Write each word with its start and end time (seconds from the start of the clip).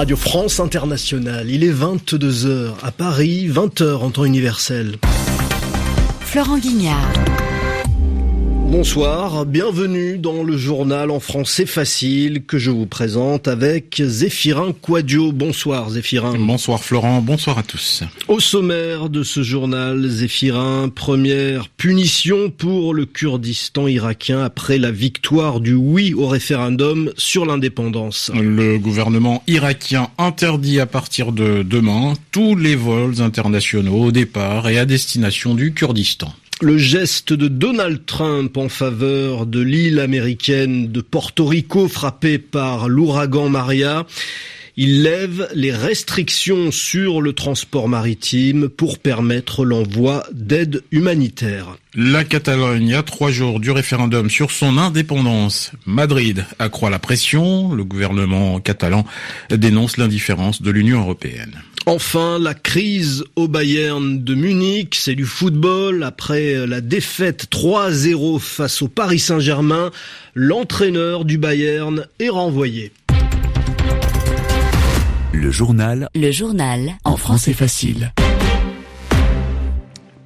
Radio 0.00 0.16
France 0.16 0.60
Internationale. 0.60 1.50
Il 1.50 1.62
est 1.62 1.70
22h 1.70 2.70
à 2.82 2.90
Paris, 2.90 3.50
20h 3.50 3.96
en 3.96 4.08
temps 4.08 4.24
universel. 4.24 4.96
Florent 6.20 6.56
Guignard. 6.56 7.12
Bonsoir, 8.70 9.46
bienvenue 9.46 10.16
dans 10.16 10.44
le 10.44 10.56
journal 10.56 11.10
en 11.10 11.18
français 11.18 11.66
facile 11.66 12.44
que 12.44 12.56
je 12.56 12.70
vous 12.70 12.86
présente 12.86 13.48
avec 13.48 14.00
Zéphirin 14.00 14.72
Quadio. 14.80 15.32
Bonsoir 15.32 15.90
Zéphirin. 15.90 16.36
Bonsoir 16.38 16.80
Florent, 16.80 17.20
bonsoir 17.20 17.58
à 17.58 17.64
tous. 17.64 18.04
Au 18.28 18.38
sommaire 18.38 19.08
de 19.08 19.24
ce 19.24 19.42
journal, 19.42 20.06
Zéphirin, 20.06 20.88
première 20.88 21.68
punition 21.68 22.48
pour 22.48 22.94
le 22.94 23.06
Kurdistan 23.06 23.88
irakien 23.88 24.44
après 24.44 24.78
la 24.78 24.92
victoire 24.92 25.58
du 25.58 25.74
oui 25.74 26.14
au 26.14 26.28
référendum 26.28 27.12
sur 27.16 27.46
l'indépendance. 27.46 28.30
Le 28.32 28.78
gouvernement 28.78 29.42
irakien 29.48 30.10
interdit 30.16 30.78
à 30.78 30.86
partir 30.86 31.32
de 31.32 31.64
demain 31.64 32.12
tous 32.30 32.54
les 32.54 32.76
vols 32.76 33.20
internationaux 33.20 34.04
au 34.04 34.12
départ 34.12 34.68
et 34.68 34.78
à 34.78 34.84
destination 34.86 35.56
du 35.56 35.74
Kurdistan 35.74 36.32
le 36.62 36.76
geste 36.76 37.32
de 37.32 37.48
Donald 37.48 38.04
Trump 38.04 38.56
en 38.56 38.68
faveur 38.68 39.46
de 39.46 39.60
l'île 39.60 39.98
américaine 39.98 40.92
de 40.92 41.00
Porto 41.00 41.46
Rico 41.46 41.88
frappée 41.88 42.38
par 42.38 42.88
l'ouragan 42.88 43.48
Maria. 43.48 44.06
Il 44.76 45.02
lève 45.02 45.48
les 45.54 45.72
restrictions 45.72 46.70
sur 46.70 47.20
le 47.20 47.32
transport 47.32 47.88
maritime 47.88 48.68
pour 48.68 48.98
permettre 48.98 49.64
l'envoi 49.64 50.24
d'aide 50.32 50.82
humanitaire. 50.90 51.76
La 51.94 52.24
Catalogne 52.24 52.94
a 52.94 53.02
trois 53.02 53.30
jours 53.30 53.60
du 53.60 53.70
référendum 53.70 54.30
sur 54.30 54.50
son 54.50 54.78
indépendance. 54.78 55.72
Madrid 55.86 56.44
accroît 56.58 56.90
la 56.90 56.98
pression. 56.98 57.74
Le 57.74 57.84
gouvernement 57.84 58.60
catalan 58.60 59.04
dénonce 59.50 59.96
l'indifférence 59.96 60.62
de 60.62 60.70
l'Union 60.70 61.00
européenne. 61.00 61.62
Enfin, 61.90 62.38
la 62.38 62.54
crise 62.54 63.24
au 63.34 63.48
Bayern 63.48 64.22
de 64.22 64.34
Munich, 64.36 64.94
c'est 64.94 65.16
du 65.16 65.24
football. 65.24 66.04
Après 66.04 66.64
la 66.64 66.80
défaite 66.80 67.48
3-0 67.50 68.38
face 68.38 68.80
au 68.80 68.86
Paris 68.86 69.18
Saint-Germain, 69.18 69.90
l'entraîneur 70.36 71.24
du 71.24 71.36
Bayern 71.36 72.06
est 72.20 72.28
renvoyé. 72.28 72.92
Le 75.32 75.50
journal. 75.50 76.08
Le 76.14 76.30
journal. 76.30 76.92
En 77.02 77.16
français 77.16 77.54
facile 77.54 78.12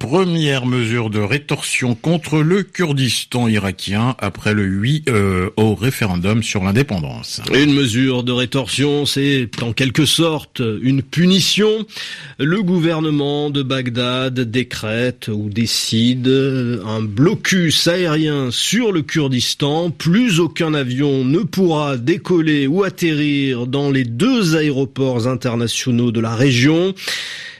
première 0.07 0.67
mesure 0.67 1.09
de 1.09 1.19
rétorsion 1.19 1.95
contre 1.95 2.37
le 2.43 2.61
Kurdistan 2.61 3.47
irakien 3.47 4.15
après 4.19 4.53
le 4.53 4.67
oui 4.67 5.03
euh, 5.09 5.49
au 5.57 5.73
référendum 5.73 6.43
sur 6.43 6.63
l'indépendance. 6.63 7.41
Une 7.51 7.73
mesure 7.73 8.21
de 8.23 8.31
rétorsion, 8.31 9.07
c'est 9.07 9.49
en 9.63 9.73
quelque 9.73 10.05
sorte 10.05 10.61
une 10.83 11.01
punition. 11.01 11.87
Le 12.37 12.61
gouvernement 12.61 13.49
de 13.49 13.63
Bagdad 13.63 14.39
décrète 14.39 15.27
ou 15.27 15.49
décide 15.49 16.27
un 16.27 17.01
blocus 17.01 17.87
aérien 17.87 18.51
sur 18.51 18.91
le 18.91 19.01
Kurdistan. 19.01 19.89
Plus 19.89 20.39
aucun 20.39 20.75
avion 20.75 21.25
ne 21.25 21.39
pourra 21.39 21.97
décoller 21.97 22.67
ou 22.67 22.83
atterrir 22.83 23.65
dans 23.65 23.89
les 23.89 24.03
deux 24.03 24.55
aéroports 24.55 25.27
internationaux 25.27 26.11
de 26.11 26.19
la 26.19 26.35
région. 26.35 26.93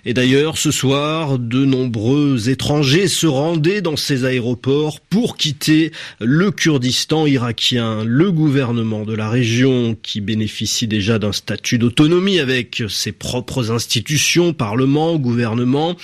Et 0.07 0.13
d'ailleurs, 0.13 0.59
ce 0.59 0.69
soir, 0.69 1.39
de 1.39 1.65
nombreux 1.65 2.49
étrangers 2.49 3.07
se 3.07 3.25
rendaient 3.25 3.81
dans 3.81 3.95
ces 3.95 4.23
aéroports 4.23 4.99
pour 4.99 5.35
quitter 5.35 5.91
le 6.19 6.51
Kurdistan 6.51 7.25
irakien. 7.25 8.03
Le 8.03 8.31
gouvernement 8.31 9.03
de 9.03 9.15
la 9.15 9.31
région, 9.31 9.97
qui 10.03 10.21
bénéficie 10.21 10.85
déjà 10.85 11.17
d'un 11.17 11.31
statut 11.31 11.79
d'autonomie 11.79 12.39
avec 12.39 12.83
ses 12.87 13.13
propres 13.13 13.71
institutions, 13.71 14.53
parlement, 14.53 15.15
gouvernement, 15.15 15.95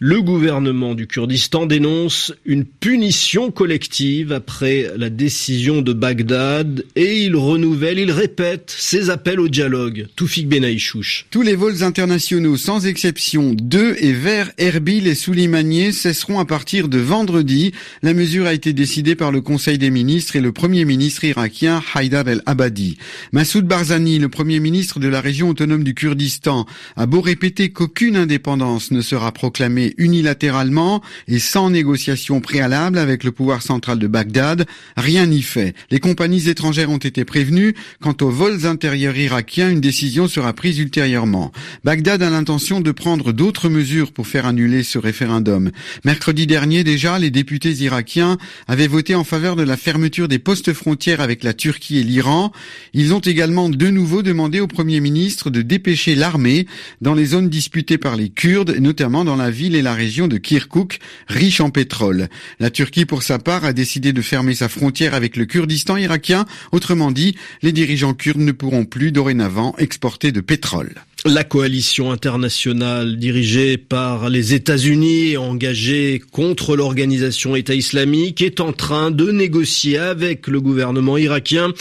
le 0.00 0.20
gouvernement 0.22 0.94
du 0.94 1.06
Kurdistan 1.06 1.66
dénonce 1.66 2.32
une 2.44 2.64
punition 2.64 3.50
collective 3.50 4.32
après 4.32 4.90
la 4.96 5.10
décision 5.10 5.82
de 5.82 5.92
Bagdad 5.92 6.84
et 6.96 7.22
il 7.22 7.36
renouvelle, 7.36 7.98
il 7.98 8.10
répète 8.10 8.74
ses 8.76 9.10
appels 9.10 9.40
au 9.40 9.48
dialogue. 9.48 10.06
Toufik 10.16 10.48
Benaïchouch. 10.48 11.26
Tous 11.30 11.42
les 11.42 11.54
vols 11.54 11.84
internationaux, 11.84 12.56
sans 12.56 12.86
exception, 12.86 13.54
de 13.54 13.94
et 13.98 14.12
vers 14.12 14.50
Erbil 14.58 15.06
et 15.06 15.14
Souleymaniye 15.14 15.92
cesseront 15.92 16.40
à 16.40 16.44
partir 16.44 16.88
de 16.88 16.98
vendredi. 16.98 17.72
La 18.02 18.14
mesure 18.14 18.46
a 18.46 18.54
été 18.54 18.72
décidée 18.72 19.14
par 19.14 19.30
le 19.30 19.40
Conseil 19.40 19.78
des 19.78 19.90
ministres 19.90 20.36
et 20.36 20.40
le 20.40 20.52
Premier 20.52 20.84
ministre 20.84 21.24
irakien 21.24 21.82
Haïdar 21.94 22.28
el-Abadi. 22.28 22.98
Massoud 23.32 23.66
Barzani, 23.66 24.18
le 24.18 24.28
Premier 24.28 24.60
ministre 24.60 24.98
de 24.98 25.08
la 25.08 25.20
région 25.20 25.50
autonome 25.50 25.84
du 25.84 25.94
Kurdistan, 25.94 26.66
a 26.96 27.06
beau 27.06 27.20
répéter 27.20 27.70
qu'aucune 27.70 28.16
indépendance 28.16 28.90
ne 28.90 29.00
sera 29.00 29.32
proclamée 29.32 29.83
unilatéralement 29.98 31.02
et 31.28 31.38
sans 31.38 31.68
négociation 31.68 32.40
préalable 32.40 32.98
avec 32.98 33.24
le 33.24 33.32
pouvoir 33.32 33.60
central 33.60 33.98
de 33.98 34.06
Bagdad, 34.06 34.64
rien 34.96 35.26
n'y 35.26 35.42
fait. 35.42 35.74
Les 35.90 36.00
compagnies 36.00 36.48
étrangères 36.48 36.90
ont 36.90 36.98
été 36.98 37.24
prévenues. 37.24 37.74
Quant 38.00 38.16
aux 38.20 38.30
vols 38.30 38.66
intérieurs 38.66 39.16
irakiens, 39.16 39.70
une 39.70 39.80
décision 39.80 40.28
sera 40.28 40.52
prise 40.52 40.78
ultérieurement. 40.78 41.52
Bagdad 41.84 42.22
a 42.22 42.30
l'intention 42.30 42.80
de 42.80 42.90
prendre 42.92 43.32
d'autres 43.32 43.68
mesures 43.68 44.12
pour 44.12 44.26
faire 44.26 44.46
annuler 44.46 44.82
ce 44.82 44.98
référendum. 44.98 45.70
Mercredi 46.04 46.46
dernier 46.46 46.84
déjà, 46.84 47.18
les 47.18 47.30
députés 47.30 47.72
irakiens 47.72 48.38
avaient 48.68 48.86
voté 48.86 49.14
en 49.14 49.24
faveur 49.24 49.56
de 49.56 49.62
la 49.62 49.76
fermeture 49.76 50.28
des 50.28 50.38
postes 50.38 50.72
frontières 50.72 51.20
avec 51.20 51.42
la 51.44 51.54
Turquie 51.54 51.98
et 51.98 52.02
l'Iran. 52.02 52.52
Ils 52.92 53.12
ont 53.12 53.20
également 53.20 53.68
de 53.68 53.88
nouveau 53.88 54.22
demandé 54.22 54.60
au 54.60 54.66
Premier 54.66 55.00
ministre 55.00 55.50
de 55.50 55.62
dépêcher 55.62 56.14
l'armée 56.14 56.66
dans 57.00 57.14
les 57.14 57.26
zones 57.26 57.48
disputées 57.48 57.98
par 57.98 58.16
les 58.16 58.28
Kurdes, 58.28 58.76
notamment 58.78 59.24
dans 59.24 59.36
la 59.36 59.50
ville 59.50 59.73
et 59.74 59.82
la 59.82 59.94
région 59.94 60.28
de 60.28 60.36
Kirkuk, 60.36 60.98
riche 61.28 61.60
en 61.60 61.70
pétrole. 61.70 62.28
La 62.60 62.70
Turquie, 62.70 63.04
pour 63.04 63.22
sa 63.22 63.38
part, 63.38 63.64
a 63.64 63.72
décidé 63.72 64.12
de 64.12 64.22
fermer 64.22 64.54
sa 64.54 64.68
frontière 64.68 65.14
avec 65.14 65.36
le 65.36 65.44
Kurdistan 65.44 65.96
irakien. 65.96 66.46
Autrement 66.72 67.10
dit, 67.10 67.36
les 67.62 67.72
dirigeants 67.72 68.14
kurdes 68.14 68.38
ne 68.38 68.52
pourront 68.52 68.84
plus 68.84 69.12
dorénavant 69.12 69.74
exporter 69.78 70.32
de 70.32 70.40
pétrole. 70.40 70.94
La 71.26 71.42
coalition 71.42 72.12
internationale 72.12 73.16
dirigée 73.16 73.78
par 73.78 74.28
les 74.28 74.52
États-Unis 74.52 75.38
engagée 75.38 76.20
contre 76.32 76.76
l'organisation 76.76 77.56
État 77.56 77.74
islamique 77.74 78.42
est 78.42 78.60
en 78.60 78.74
train 78.74 79.10
de 79.10 79.32
négocier 79.32 79.96
avec 79.96 80.48
le 80.48 80.60
gouvernement 80.60 81.16
irakien 81.16 81.72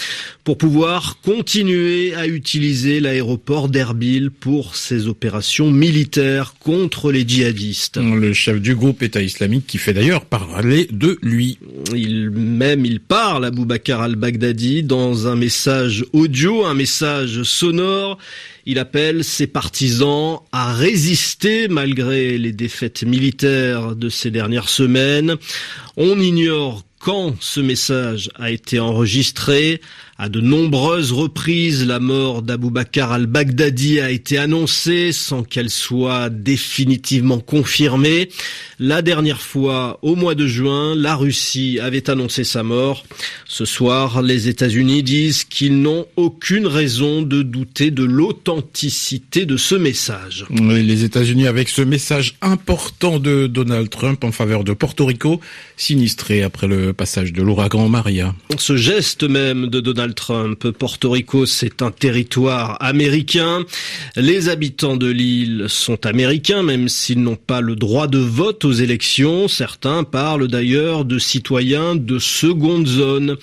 pour 0.46 0.58
pouvoir 0.58 1.18
continuer 1.26 2.16
à 2.16 2.26
utiliser 2.26 3.02
l'aéroport 3.02 3.68
d'Erbil 3.68 4.32
pour 4.32 4.78
ses 4.78 5.08
opérations 5.08 5.70
militaires 5.72 6.54
contre 6.62 7.12
les 7.12 7.28
djihadistes. 7.28 7.98
Le 7.98 8.32
chef 8.32 8.62
du 8.62 8.76
groupe 8.76 9.04
État 9.04 9.22
islamique 9.22 9.68
qui 9.68 9.78
fait 9.78 9.94
d'ailleurs 9.94 10.24
parler 10.24 10.88
de 10.90 11.20
lui. 11.22 11.58
Il 11.94 12.30
même 12.30 12.86
il 12.86 13.00
parle 13.00 13.46
à 13.46 13.52
Boubacar 13.52 14.02
al-Baghdadi 14.02 14.84
dans 14.84 15.28
un 15.28 15.36
message 15.36 16.06
audio, 16.14 16.66
un 16.66 16.74
message 16.74 17.44
sonore 17.44 18.18
il 18.66 18.80
appelle 18.80 19.24
ses 19.24 19.48
partisans 19.48 20.40
à 20.52 20.74
résister 20.74 21.68
malgré 21.68 22.38
les 22.38 22.54
défaites 22.54 23.04
militaires 23.04 23.96
de 23.96 24.08
ces 24.10 24.32
dernières 24.32 24.70
semaines. 24.70 25.36
On 25.98 26.20
ignore 26.20 26.84
quand 27.04 27.36
ce 27.42 27.60
message 27.60 28.30
a 28.36 28.50
été 28.50 28.80
enregistré. 28.80 29.82
À 30.18 30.30
de 30.30 30.40
nombreuses 30.40 31.12
reprises, 31.12 31.86
la 31.86 32.00
mort 32.00 32.44
d'Abou 32.44 32.70
Bakr 32.70 33.12
al-Baghdadi 33.12 34.00
a 34.00 34.10
été 34.10 34.38
annoncée 34.38 35.12
sans 35.12 35.44
qu'elle 35.44 35.72
soit 35.72 36.30
définitivement 36.30 37.40
confirmée. 37.40 38.30
La 38.80 39.02
dernière 39.02 39.42
fois, 39.42 40.00
au 40.02 40.16
mois 40.16 40.36
de 40.36 40.48
juin, 40.48 40.96
la 40.96 41.16
Russie 41.16 41.80
avait 41.82 42.10
annoncé 42.10 42.44
sa 42.44 42.64
mort. 42.64 43.06
Ce 43.46 43.66
soir, 43.66 44.22
les 44.22 44.48
États-Unis 44.48 45.04
disent 45.04 45.44
qu'ils 45.44 45.82
n'ont 45.82 46.06
aucune 46.16 46.68
raison 46.68 47.22
de 47.22 47.42
douter 47.42 47.92
de 47.92 48.04
l'authenticité 48.04 49.46
de 49.46 49.58
ce 49.58 49.76
message. 49.76 50.46
Les 50.52 51.04
États-Unis 51.04 51.48
avec 51.48 51.70
ce 51.70 51.82
message 51.82 52.36
important 52.42 53.20
de 53.20 53.48
Donald 53.48 53.90
Trump 53.90 54.24
en 54.24 54.32
faveur 54.32 54.64
de 54.64 54.74
Porto 54.74 55.06
Rico, 55.06 55.42
sinistré 55.76 56.44
après 56.44 56.68
le 56.68 56.93
passage 56.94 57.34
de 57.34 57.42
l'ouragan 57.42 57.90
Maria. 57.90 58.36
Ce 58.58 58.78
geste 58.78 59.24
même 59.24 59.68
de 59.68 59.80
Donald 59.80 60.16
Trump. 60.16 60.70
Porto 60.72 61.12
Rico, 61.12 61.46
c'est 61.46 61.82
un 61.82 61.92
territoire 61.92 62.78
américain. 62.82 63.66
Les 64.16 64.50
habitants 64.50 64.98
de 64.98 65.08
l'île 65.08 65.66
sont 65.68 66.06
américains, 66.06 66.64
même 66.64 66.90
s'ils 66.90 67.22
n'ont 67.22 67.36
pas 67.36 67.62
le 67.62 67.76
droit 67.76 68.08
de 68.08 68.20
vote 68.20 68.66
aux 68.66 68.72
élections. 68.72 69.48
Certains 69.48 70.04
parlent 70.04 70.48
d'ailleurs 70.48 71.06
de 71.06 71.20
citoyens 71.20 71.96
de 71.96 72.20
seconde 72.20 72.88
zone. 72.88 73.38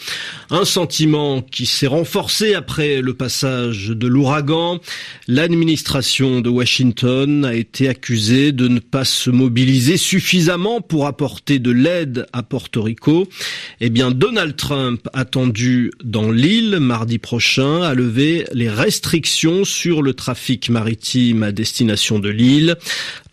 Un 0.51 0.65
sentiment 0.65 1.43
qui 1.43 1.67
s'est 1.67 1.87
renforcé 1.87 2.55
après 2.55 3.01
le 3.01 3.15
passage 3.15 3.89
de 3.89 4.07
l'ouragan. 4.07 4.81
L'administration 5.29 6.41
de 6.41 6.49
Washington 6.49 7.45
a 7.45 7.55
été 7.55 7.89
accusée 7.89 8.53
de 8.53 8.69
ne 8.69 8.81
pas 8.81 9.05
se 9.05 9.31
mobiliser 9.31 9.97
suffisamment 9.97 10.81
pour 10.81 11.07
apporter 11.07 11.59
de 11.59 11.71
l'aide 11.71 12.27
à 12.33 12.43
Porto 12.43 12.83
Rico. 12.83 13.29
Eh 13.81 13.91
bien, 13.91 14.11
Donald 14.11 14.57
Trump 14.57 15.09
attendu 15.13 15.91
dans 16.05 16.31
l'île 16.31 16.79
mardi 16.81 17.19
prochain, 17.19 17.83
à 17.83 17.95
lever 17.95 18.47
les 18.53 18.69
restrictions 18.69 19.65
sur 19.65 20.03
le 20.03 20.15
trafic 20.15 20.69
maritime 20.69 21.43
à 21.43 21.53
destination 21.53 22.19
de 22.19 22.29
l'île. 22.29 22.77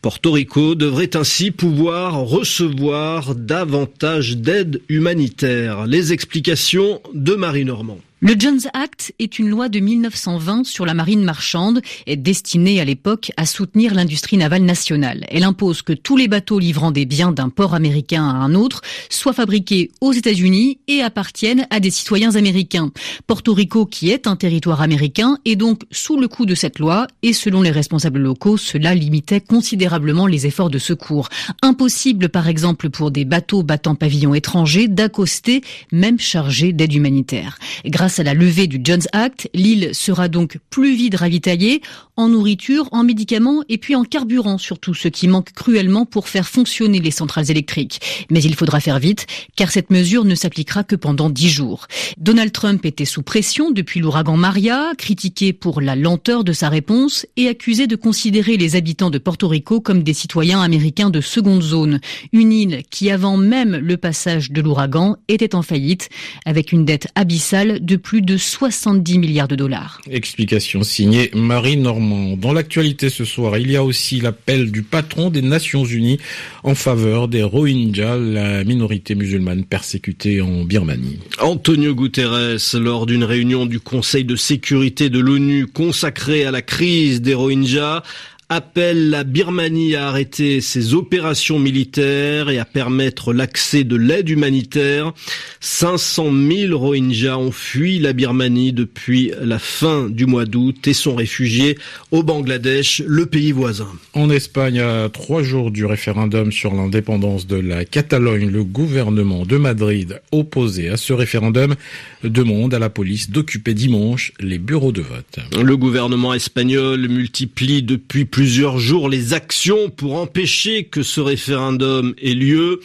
Porto 0.01 0.31
Rico 0.31 0.75
devrait 0.75 1.15
ainsi 1.15 1.51
pouvoir 1.51 2.19
recevoir 2.19 3.35
davantage 3.35 4.38
d'aide 4.38 4.81
humanitaire. 4.89 5.88
Les 5.88 6.13
explications 6.13 7.01
de 7.13 7.33
Marie 7.33 7.65
Normand. 7.65 7.99
Le 8.19 8.33
Jones 8.35 8.61
Act 8.73 9.13
est 9.19 9.38
une 9.38 9.47
loi 9.47 9.69
de 9.69 9.79
1920 9.79 10.65
sur 10.65 10.88
la 10.88 10.95
marine 10.95 11.23
marchande 11.23 11.81
destinée 12.07 12.81
à 12.81 12.83
l'époque 12.83 13.31
à 13.38 13.45
soutenir 13.45 13.94
l'industrie 13.94 14.38
navale 14.38 14.63
nationale. 14.63 15.23
Elle 15.29 15.44
impose 15.44 15.83
que 15.83 15.94
tous 15.94 16.17
les 16.17 16.27
bateaux 16.27 16.57
livrant 16.57 16.89
des 16.89 17.05
biens 17.05 17.31
d'un 17.31 17.49
port 17.49 17.75
américain 17.75 18.27
à 18.27 18.33
un 18.33 18.55
autre 18.55 18.81
soient 19.11 19.33
fabriqués 19.33 19.91
aux 20.01 20.13
États-Unis 20.13 20.79
et 20.88 21.01
appartiennent 21.03 21.67
à 21.69 21.79
des 21.79 21.91
citoyens 21.91 22.35
américains. 22.35 22.91
Porto 23.27 23.53
Rico, 23.53 23.85
qui 23.85 24.09
est 24.09 24.25
un 24.25 24.35
territoire 24.35 24.81
américain, 24.81 25.38
est 25.45 25.55
donc 25.55 25.83
sous 25.91 26.19
le 26.19 26.27
coup 26.27 26.47
de 26.47 26.55
cette 26.55 26.79
loi 26.79 27.05
et 27.21 27.33
selon 27.33 27.61
les 27.61 27.69
responsables 27.69 28.19
locaux, 28.19 28.57
cela 28.57 28.95
limitait 28.95 29.41
considérablement 29.41 29.86
les 30.27 30.45
efforts 30.47 30.69
de 30.69 30.79
secours. 30.79 31.29
Impossible, 31.61 32.29
par 32.29 32.47
exemple, 32.47 32.89
pour 32.89 33.11
des 33.11 33.25
bateaux 33.25 33.63
battant 33.63 33.95
pavillon 33.95 34.33
étranger 34.33 34.87
d'accoster, 34.87 35.61
même 35.91 36.19
chargés 36.19 36.73
d'aide 36.73 36.93
humanitaire. 36.93 37.57
Grâce 37.85 38.19
à 38.19 38.23
la 38.23 38.33
levée 38.33 38.67
du 38.67 38.79
Jones 38.83 39.07
Act, 39.13 39.49
l'île 39.53 39.91
sera 39.93 40.27
donc 40.27 40.59
plus 40.69 40.95
vite 40.95 41.15
ravitaillée 41.15 41.81
en 42.15 42.29
nourriture, 42.29 42.89
en 42.91 43.03
médicaments 43.03 43.63
et 43.69 43.77
puis 43.77 43.95
en 43.95 44.03
carburant 44.03 44.57
surtout, 44.57 44.93
ce 44.93 45.07
qui 45.07 45.27
manque 45.27 45.51
cruellement 45.53 46.05
pour 46.05 46.27
faire 46.27 46.47
fonctionner 46.47 46.99
les 46.99 47.11
centrales 47.11 47.51
électriques. 47.51 48.01
Mais 48.31 48.41
il 48.41 48.55
faudra 48.55 48.79
faire 48.79 48.99
vite, 48.99 49.27
car 49.55 49.71
cette 49.71 49.91
mesure 49.91 50.25
ne 50.25 50.35
s'appliquera 50.35 50.83
que 50.83 50.95
pendant 50.95 51.29
dix 51.29 51.49
jours. 51.49 51.87
Donald 52.17 52.51
Trump 52.51 52.85
était 52.85 53.05
sous 53.05 53.21
pression 53.21 53.71
depuis 53.71 53.99
l'ouragan 53.99 54.35
Maria, 54.35 54.91
critiqué 54.97 55.53
pour 55.53 55.79
la 55.79 55.95
lenteur 55.95 56.43
de 56.43 56.53
sa 56.53 56.69
réponse 56.69 57.25
et 57.37 57.47
accusé 57.47 57.85
de 57.87 57.95
considérer 57.95 58.57
les 58.57 58.75
habitants 58.75 59.11
de 59.11 59.19
Porto 59.19 59.47
Rico 59.47 59.76
comme 59.79 60.03
des 60.03 60.13
citoyens 60.13 60.62
américains 60.62 61.09
de 61.09 61.21
seconde 61.21 61.62
zone. 61.62 62.00
Une 62.33 62.51
île 62.51 62.81
qui, 62.89 63.09
avant 63.12 63.38
même 63.38 63.75
le 63.75 63.97
passage 63.97 64.51
de 64.51 64.62
l'ouragan, 64.62 65.18
était 65.27 65.56
en 65.56 65.62
faillite, 65.62 66.09
avec 66.45 66.71
une 66.71 66.85
dette 66.85 67.07
abyssale 67.15 67.83
de 67.83 67.95
plus 67.95 68.21
de 68.21 68.38
70 68.38 69.19
milliards 69.19 69.47
de 69.47 69.56
dollars. 69.56 70.01
Explication 70.09 70.83
signée 70.83 71.31
Marie 71.33 71.77
Normand. 71.77 72.38
Dans 72.38 72.53
l'actualité 72.53 73.09
ce 73.09 73.25
soir, 73.25 73.57
il 73.57 73.71
y 73.71 73.75
a 73.75 73.83
aussi 73.83 74.19
l'appel 74.19 74.71
du 74.71 74.83
patron 74.83 75.29
des 75.29 75.41
Nations 75.41 75.85
Unies 75.85 76.19
en 76.63 76.75
faveur 76.75 77.27
des 77.27 77.44
Rohingyas, 77.44 78.18
la 78.18 78.63
minorité 78.63 79.15
musulmane 79.15 79.63
persécutée 79.63 80.41
en 80.41 80.63
Birmanie. 80.63 81.19
Antonio 81.39 81.95
Guterres, 81.95 82.57
lors 82.75 83.06
d'une 83.06 83.23
réunion 83.23 83.65
du 83.65 83.80
Conseil 83.80 84.25
de 84.25 84.35
sécurité 84.35 85.09
de 85.09 85.19
l'ONU 85.19 85.65
consacrée 85.68 86.45
à 86.45 86.51
la 86.51 86.62
crise 86.62 87.21
des 87.21 87.33
Rohingyas, 87.33 88.03
appelle 88.49 89.09
la 89.09 89.25
Birmanie 89.25 89.95
à 89.95 90.07
arrêter 90.07 90.61
ses 90.61 90.94
opérations 90.94 91.59
militaires 91.59 92.49
et 92.49 92.59
à 92.59 92.65
permettre 92.65 93.33
l'accès 93.33 93.83
de 93.83 93.97
l'aide 93.97 94.29
humanitaire. 94.29 95.11
500 95.59 96.31
000 96.31 96.77
Rohingyas 96.77 97.38
ont 97.38 97.51
fui 97.51 97.99
la 97.99 98.13
Birmanie 98.13 98.71
depuis 98.71 99.31
la 99.41 99.59
fin 99.59 100.09
du 100.09 100.25
mois 100.25 100.45
d'août 100.45 100.88
et 100.88 100.94
sont 100.94 101.15
réfugiés 101.15 101.77
au 102.11 102.23
Bangladesh, 102.23 103.01
le 103.05 103.25
pays 103.25 103.51
voisin. 103.51 103.89
En 104.13 104.29
Espagne, 104.29 104.79
à 104.79 105.09
trois 105.09 105.44
jours 105.44 105.71
du 105.71 105.85
référendum 105.85 106.51
sur 106.51 106.73
l'indépendance 106.73 107.47
de 107.47 107.57
la 107.57 107.83
Catalogne, 107.83 108.49
le 108.49 108.63
gouvernement 108.63 109.45
de 109.45 109.57
Madrid, 109.57 110.21
opposé 110.31 110.89
à 110.89 110.95
ce 110.95 111.11
référendum, 111.11 111.75
demande 112.23 112.73
à 112.73 112.79
la 112.79 112.89
police 112.89 113.29
d'occuper 113.29 113.73
dimanche 113.73 114.31
les 114.39 114.57
bureaux 114.57 114.94
de 114.94 115.01
vote. 115.01 115.39
Le 115.61 115.75
gouvernement 115.75 116.33
espagnol 116.33 117.07
multiplie 117.09 117.83
depuis 117.83 118.25
plusieurs 118.37 118.77
jours 118.77 119.09
les 119.09 119.33
actions 119.33 119.89
pour 119.89 120.13
empêcher 120.13 120.83
que 120.83 121.01
ce 121.01 121.19
référendum 121.19 122.13
ait 122.21 122.35
lieu. 122.35 122.81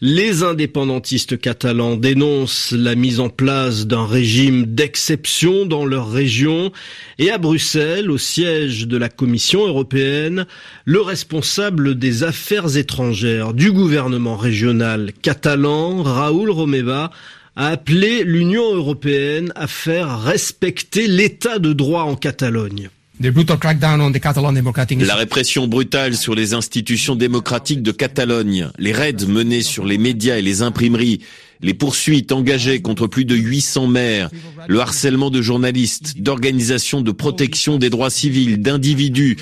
Les 0.00 0.44
indépendantistes 0.44 1.40
catalans 1.40 1.96
dénoncent 1.96 2.70
la 2.70 2.94
mise 2.94 3.18
en 3.18 3.28
place 3.28 3.88
d'un 3.88 4.06
régime 4.06 4.64
d'exception 4.64 5.66
dans 5.66 5.84
leur 5.84 6.08
région 6.08 6.70
et 7.18 7.32
à 7.32 7.38
Bruxelles, 7.38 8.12
au 8.12 8.16
siège 8.16 8.86
de 8.86 8.96
la 8.96 9.08
Commission 9.08 9.66
européenne, 9.66 10.46
le 10.84 11.00
responsable 11.00 11.98
des 11.98 12.22
affaires 12.22 12.76
étrangères 12.76 13.54
du 13.54 13.72
gouvernement 13.72 14.36
régional 14.36 15.10
catalan, 15.20 16.04
Raoul 16.04 16.52
Romeva, 16.52 17.10
a 17.56 17.66
appelé 17.70 18.22
l'Union 18.22 18.72
européenne 18.72 19.52
à 19.56 19.66
faire 19.66 20.22
respecter 20.22 21.08
l'état 21.08 21.58
de 21.58 21.72
droit 21.72 22.02
en 22.02 22.14
Catalogne. 22.14 22.88
La 25.06 25.14
répression 25.14 25.68
brutale 25.68 26.16
sur 26.16 26.34
les 26.34 26.54
institutions 26.54 27.14
démocratiques 27.14 27.82
de 27.82 27.92
Catalogne, 27.92 28.68
les 28.78 28.92
raids 28.92 29.26
menés 29.28 29.62
sur 29.62 29.84
les 29.84 29.98
médias 29.98 30.36
et 30.36 30.42
les 30.42 30.62
imprimeries, 30.62 31.20
les 31.60 31.74
poursuites 31.74 32.32
engagées 32.32 32.82
contre 32.82 33.06
plus 33.06 33.24
de 33.24 33.36
800 33.36 33.86
maires, 33.86 34.30
le 34.66 34.80
harcèlement 34.80 35.30
de 35.30 35.40
journalistes, 35.40 36.18
d'organisations 36.18 37.00
de 37.00 37.12
protection 37.12 37.78
des 37.78 37.90
droits 37.90 38.10
civils, 38.10 38.60
d'individus, 38.60 39.36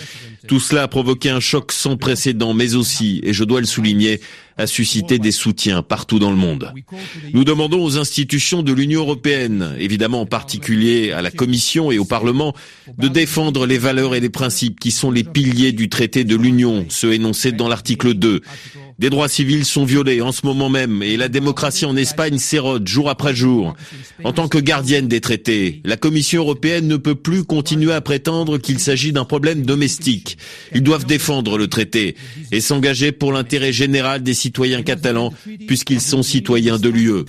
tout 0.47 0.61
cela 0.61 0.83
a 0.85 0.89
provoqué 0.89 1.31
un 1.31 1.41
choc 1.41 1.71
sans 1.73 1.97
précédent, 1.97 2.55
mais 2.55 2.75
aussi, 2.75 3.21
et 3.23 3.33
je 3.33 3.45
dois 3.45 3.61
le 3.61 3.67
souligner, 3.67 4.21
a 4.61 4.67
suscité 4.67 5.19
des 5.19 5.33
soutiens 5.33 5.83
partout 5.83 6.19
dans 6.19 6.31
le 6.31 6.37
monde. 6.37 6.73
Nous 7.33 7.45
demandons 7.45 7.83
aux 7.83 7.99
institutions 7.99 8.63
de 8.63 8.73
l'Union 8.73 9.01
européenne, 9.01 9.75
évidemment 9.79 10.21
en 10.21 10.27
particulier 10.27 11.13
à 11.13 11.23
la 11.23 11.31
Commission 11.31 11.91
et 11.91 11.99
au 11.99 12.05
Parlement, 12.05 12.55
de 12.99 13.09
défendre 13.09 13.67
les 13.67 13.79
valeurs 13.79 14.15
et 14.15 14.21
les 14.21 14.31
principes 14.31 14.79
qui 14.79 14.91
sont 14.91 15.11
les 15.11 15.25
piliers 15.25 15.73
du 15.73 15.89
traité 15.89 16.25
de 16.25 16.37
l'Union, 16.37 16.87
ceux 16.89 17.15
énoncés 17.15 17.53
dans 17.53 17.69
l'article 17.69 18.15
2. 18.15 18.41
Des 19.01 19.09
droits 19.09 19.31
civils 19.31 19.65
sont 19.65 19.87
violés 19.87 20.21
en 20.21 20.31
ce 20.31 20.45
moment 20.45 20.69
même 20.69 21.03
et 21.03 21.17
la 21.17 21.29
démocratie 21.29 21.87
en 21.87 21.97
Espagne 21.97 22.37
s'érode 22.37 22.87
jour 22.87 23.09
après 23.09 23.35
jour. 23.35 23.75
En 24.25 24.33
tant 24.35 24.47
que 24.47 24.59
gardienne 24.59 25.09
des 25.09 25.23
traités, 25.23 25.81
la 25.87 25.97
Commission 25.97 26.43
européenne 26.43 26.87
ne 26.87 26.99
peut 26.99 27.15
plus 27.15 27.45
continuer 27.45 27.95
à 27.95 28.03
prétendre 28.03 28.59
qu'il 28.59 28.79
s'agit 28.79 29.13
d'un 29.13 29.25
problème 29.25 29.63
domestique. 29.63 30.37
Ils 30.75 30.83
doivent 30.83 31.07
défendre 31.07 31.57
le 31.57 31.67
traité 31.69 32.15
et 32.53 32.61
s'engager 32.61 33.11
pour 33.11 33.33
l'intérêt 33.33 33.73
général 33.73 34.23
des 34.23 34.35
citoyens 34.35 34.50
catalans 34.83 35.33
puisqu'ils 35.67 36.01
sont 36.01 36.23
citoyens 36.23 36.79
de 36.79 36.89
l'UE. 36.89 37.25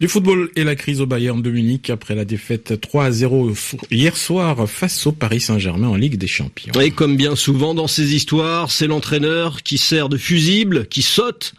Du 0.00 0.06
football 0.06 0.50
et 0.54 0.62
la 0.62 0.76
crise 0.76 1.00
au 1.00 1.06
Bayern 1.06 1.42
de 1.42 1.50
Munich 1.50 1.90
après 1.90 2.14
la 2.14 2.24
défaite 2.24 2.80
3 2.80 3.06
à 3.06 3.10
0 3.10 3.52
hier 3.90 4.16
soir 4.16 4.68
face 4.68 5.08
au 5.08 5.12
Paris 5.12 5.40
Saint-Germain 5.40 5.88
en 5.88 5.96
Ligue 5.96 6.16
des 6.16 6.28
Champions. 6.28 6.72
Et 6.80 6.92
comme 6.92 7.16
bien 7.16 7.34
souvent 7.34 7.74
dans 7.74 7.88
ces 7.88 8.14
histoires, 8.14 8.70
c'est 8.70 8.86
l'entraîneur 8.86 9.64
qui 9.64 9.76
sert 9.76 10.08
de 10.08 10.16
fusible, 10.16 10.86
qui 10.86 11.02
saute 11.02 11.52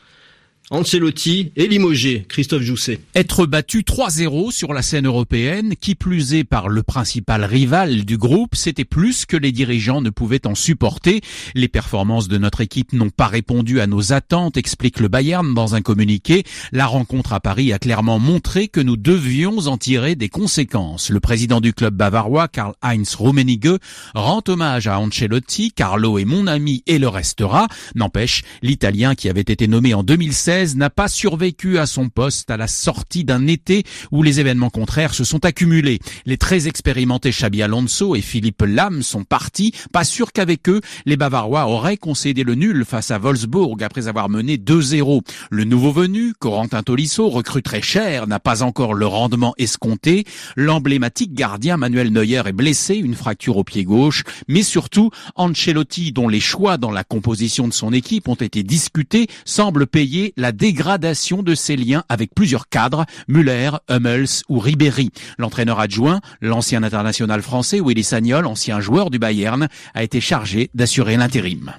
Ancelotti 0.71 1.51
et 1.55 1.67
limogé, 1.67 2.25
Christophe 2.29 2.61
Jousset. 2.61 2.99
Être 3.15 3.47
battu 3.47 3.79
3-0 3.81 4.51
sur 4.51 4.71
la 4.71 4.83
scène 4.83 5.07
européenne, 5.07 5.73
qui 5.75 5.95
plus 5.95 6.35
est 6.35 6.43
par 6.43 6.69
le 6.69 6.83
principal 6.83 7.43
rival 7.43 8.05
du 8.05 8.19
groupe, 8.19 8.53
c'était 8.53 8.85
plus 8.85 9.25
que 9.25 9.35
les 9.35 9.51
dirigeants 9.51 10.01
ne 10.01 10.11
pouvaient 10.11 10.45
en 10.45 10.53
supporter. 10.53 11.21
Les 11.55 11.69
performances 11.69 12.27
de 12.27 12.37
notre 12.37 12.61
équipe 12.61 12.93
n'ont 12.93 13.09
pas 13.09 13.25
répondu 13.25 13.79
à 13.79 13.87
nos 13.87 14.13
attentes, 14.13 14.57
explique 14.57 14.99
le 14.99 15.07
Bayern 15.07 15.55
dans 15.55 15.73
un 15.73 15.81
communiqué. 15.81 16.43
La 16.71 16.85
rencontre 16.85 17.33
à 17.33 17.39
Paris 17.39 17.73
a 17.73 17.79
clairement 17.79 18.19
montré 18.19 18.67
que 18.67 18.79
nous 18.79 18.95
devions 18.95 19.65
en 19.65 19.77
tirer 19.79 20.13
des 20.13 20.29
conséquences. 20.29 21.09
Le 21.09 21.19
président 21.19 21.61
du 21.61 21.73
club 21.73 21.95
bavarois, 21.95 22.47
Karl-Heinz 22.47 23.15
Rummenigge, 23.15 23.79
rend 24.13 24.43
hommage 24.47 24.85
à 24.85 24.99
Ancelotti, 24.99 25.71
Carlo 25.71 26.19
est 26.19 26.25
mon 26.25 26.45
ami 26.45 26.83
et 26.85 26.99
le 26.99 27.07
restera. 27.07 27.67
N'empêche, 27.95 28.43
l'Italien 28.61 29.15
qui 29.15 29.29
avait 29.29 29.41
été 29.41 29.67
nommé 29.67 29.95
en 29.95 30.03
2016 30.03 30.58
n'a 30.75 30.89
pas 30.89 31.07
survécu 31.07 31.77
à 31.77 31.85
son 31.85 32.09
poste 32.09 32.51
à 32.51 32.57
la 32.57 32.67
sortie 32.67 33.23
d'un 33.23 33.47
été 33.47 33.83
où 34.11 34.23
les 34.23 34.39
événements 34.39 34.69
contraires 34.69 35.13
se 35.13 35.23
sont 35.23 35.45
accumulés. 35.45 35.99
Les 36.25 36.37
très 36.37 36.67
expérimentés 36.67 37.31
Xabi 37.31 37.61
Alonso 37.61 38.15
et 38.15 38.21
Philippe 38.21 38.63
Lam 38.67 39.03
sont 39.03 39.23
partis, 39.23 39.73
pas 39.93 40.03
sûr 40.03 40.31
qu'avec 40.31 40.67
eux, 40.69 40.81
les 41.05 41.17
Bavarois 41.17 41.67
auraient 41.67 41.97
concédé 41.97 42.43
le 42.43 42.55
nul 42.55 42.85
face 42.85 43.11
à 43.11 43.19
Wolfsburg 43.19 43.81
après 43.81 44.07
avoir 44.07 44.29
mené 44.29 44.57
2-0. 44.57 45.21
Le 45.49 45.63
nouveau 45.63 45.91
venu, 45.91 46.33
Corentin 46.37 46.83
Tolisso, 46.83 47.29
recrue 47.29 47.63
très 47.63 47.81
cher, 47.81 48.27
n'a 48.27 48.39
pas 48.39 48.63
encore 48.63 48.93
le 48.93 49.07
rendement 49.07 49.53
escompté. 49.57 50.25
L'emblématique 50.55 51.33
gardien 51.33 51.77
Manuel 51.77 52.11
Neuer 52.11 52.43
est 52.45 52.53
blessé, 52.53 52.95
une 52.95 53.15
fracture 53.15 53.57
au 53.57 53.63
pied 53.63 53.83
gauche, 53.83 54.23
mais 54.47 54.63
surtout 54.63 55.11
Ancelotti, 55.35 56.11
dont 56.11 56.27
les 56.27 56.39
choix 56.39 56.77
dans 56.77 56.91
la 56.91 57.03
composition 57.03 57.67
de 57.67 57.73
son 57.73 57.93
équipe 57.93 58.27
ont 58.27 58.35
été 58.35 58.63
discutés, 58.63 59.27
semble 59.45 59.87
payer 59.87 60.33
la 60.49 60.53
dégradation 60.53 61.43
de 61.43 61.53
ses 61.53 61.75
liens 61.75 62.03
avec 62.09 62.33
plusieurs 62.33 62.69
cadres, 62.69 63.05
Muller, 63.27 63.69
Hummels 63.87 64.41
ou 64.49 64.57
Ribéry. 64.57 65.11
L'entraîneur 65.37 65.79
adjoint, 65.79 66.21
l'ancien 66.41 66.81
international 66.81 67.43
français 67.43 67.79
Willy 67.79 68.03
Sagnol, 68.03 68.47
ancien 68.47 68.79
joueur 68.79 69.11
du 69.11 69.19
Bayern, 69.19 69.67
a 69.93 70.01
été 70.01 70.19
chargé 70.19 70.71
d'assurer 70.73 71.17
l'intérim. 71.17 71.71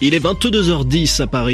Il 0.00 0.14
est 0.14 0.24
22h10 0.24 1.22
à 1.22 1.26
Paris. 1.26 1.50